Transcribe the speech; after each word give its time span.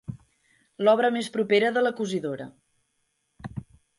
L'obra 0.87 1.11
més 1.17 1.29
propera 1.35 1.69
de 1.77 1.85
la 1.87 1.93
cosidora. 2.01 2.47